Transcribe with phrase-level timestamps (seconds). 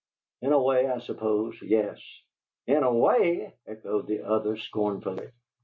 [0.41, 1.99] "In a way, I suppose yes."
[2.65, 5.29] "In a way!" echoed the other, scornfully.